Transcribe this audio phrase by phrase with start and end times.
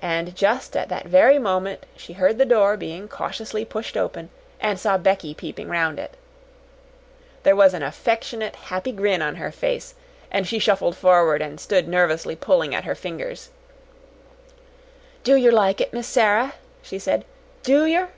[0.00, 4.28] And just at that very moment she heard the door being cautiously pushed open
[4.60, 6.18] and saw Becky peeping round it.
[7.42, 9.94] There was an affectionate, happy grin on her face,
[10.30, 13.48] and she shuffled forward and stood nervously pulling at her fingers.
[15.24, 16.52] "Do yer like it, Miss Sara?"
[16.82, 17.24] she said.
[17.62, 18.08] "Do yer?"